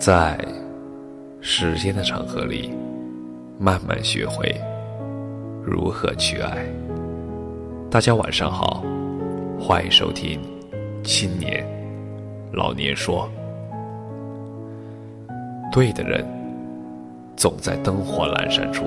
[0.00, 0.34] 在
[1.42, 2.72] 时间的长河里，
[3.58, 4.50] 慢慢学会
[5.62, 6.64] 如何去爱。
[7.90, 8.82] 大家晚上好，
[9.60, 10.40] 欢迎收听
[11.04, 11.62] 《青年
[12.50, 13.28] 老年说》。
[15.70, 16.26] 对的人，
[17.36, 18.86] 总在灯火阑珊处。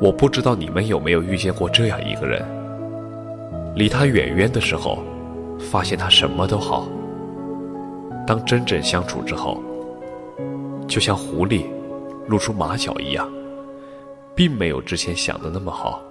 [0.00, 2.40] 我不知道你们有没有遇见过这样一个人，
[3.74, 5.02] 离他远远的时候，
[5.58, 6.86] 发现他什么都好。
[8.26, 9.62] 当真正相处之后，
[10.88, 11.66] 就像狐狸
[12.26, 13.30] 露出马脚一样，
[14.34, 16.02] 并没有之前想的那么好，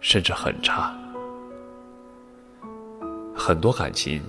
[0.00, 0.96] 甚至很差。
[3.34, 4.22] 很多感情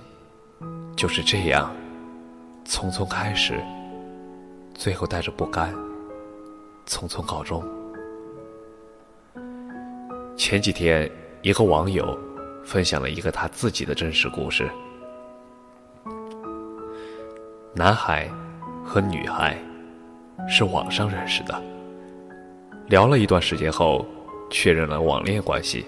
[0.94, 1.72] 就是这样，
[2.66, 3.58] 匆匆开始，
[4.74, 5.74] 最后带着不甘，
[6.86, 7.64] 匆匆告终。
[10.36, 11.10] 前几天，
[11.42, 12.18] 一个网友
[12.64, 14.70] 分享了一个他自己的真实故事。
[17.72, 18.28] 男孩
[18.84, 19.56] 和女孩
[20.48, 21.54] 是网上认识的，
[22.88, 24.04] 聊了一段时间后，
[24.50, 25.86] 确认了网恋关系。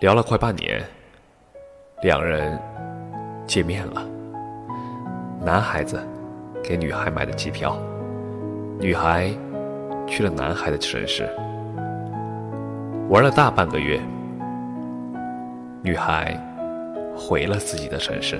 [0.00, 0.84] 聊了快半年，
[2.02, 2.60] 两人
[3.46, 4.06] 见面了。
[5.40, 6.06] 男孩子
[6.62, 7.74] 给女孩买的机票，
[8.78, 9.30] 女孩
[10.06, 11.26] 去了男孩的城市，
[13.08, 13.98] 玩了大半个月。
[15.82, 16.38] 女孩
[17.16, 18.38] 回了自己的城市。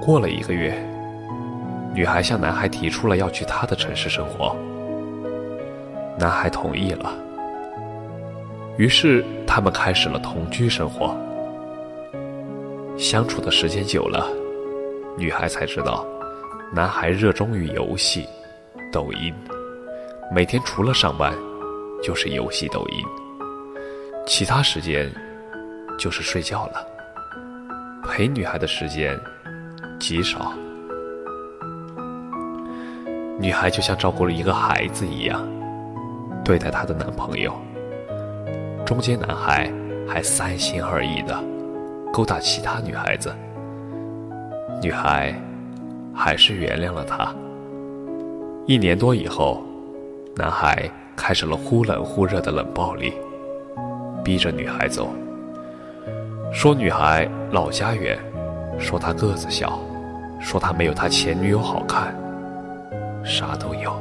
[0.00, 0.74] 过了一个月，
[1.92, 4.56] 女孩向男孩提出了要去他的城市生活，
[6.18, 7.12] 男孩同意了。
[8.78, 11.14] 于是他们开始了同居生活。
[12.96, 14.26] 相处的时间久了，
[15.18, 16.06] 女孩才知道，
[16.72, 18.26] 男孩热衷于游戏、
[18.90, 19.34] 抖音，
[20.32, 21.30] 每天除了上班
[22.02, 23.04] 就是游戏、抖音，
[24.26, 25.12] 其他时间
[25.98, 26.86] 就是睡觉了。
[28.08, 29.14] 陪女孩的时间。
[30.00, 30.54] 极少，
[33.38, 35.46] 女孩就像照顾了一个孩子一样
[36.42, 37.52] 对待她的男朋友。
[38.86, 39.70] 中间男孩
[40.08, 41.38] 还三心二意的
[42.10, 43.30] 勾搭其他女孩子，
[44.82, 45.34] 女孩
[46.14, 47.32] 还是原谅了他。
[48.66, 49.62] 一年多以后，
[50.34, 53.12] 男孩开始了忽冷忽热的冷暴力，
[54.24, 55.10] 逼着女孩走，
[56.52, 58.18] 说女孩老家远，
[58.78, 59.78] 说她个子小。
[60.40, 62.14] 说他没有他前女友好看，
[63.22, 63.94] 啥都有。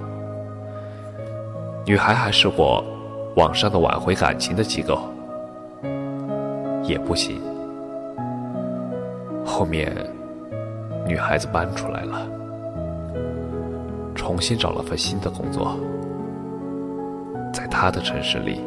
[1.86, 2.84] 女孩还试过
[3.36, 5.00] 网上的挽回感情的机构，
[6.84, 7.42] 也不行。
[9.46, 9.94] 后面
[11.06, 12.26] 女孩子搬出来了，
[14.16, 15.78] 重新找了份新的工作，
[17.54, 18.62] 在她的城市里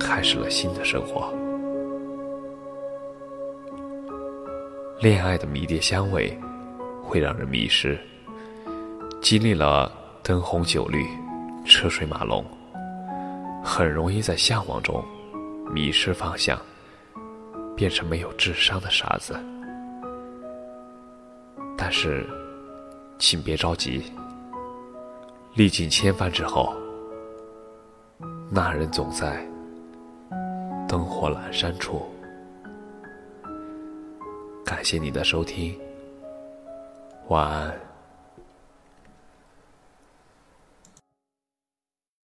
[0.00, 1.28] 开始了新的生活。
[5.04, 6.34] 恋爱的迷迭香味
[7.02, 8.00] 会让人迷失，
[9.20, 9.92] 经历了
[10.22, 11.06] 灯红酒绿、
[11.66, 12.42] 车水马龙，
[13.62, 15.04] 很容易在向往中
[15.70, 16.58] 迷失方向，
[17.76, 19.38] 变成没有智商的傻子。
[21.76, 22.26] 但是，
[23.18, 24.10] 请别着急，
[25.52, 26.74] 历尽千帆之后，
[28.50, 29.46] 那人总在
[30.88, 32.10] 灯火阑珊处。
[34.64, 35.78] 感谢你的收听，
[37.28, 37.93] 晚安。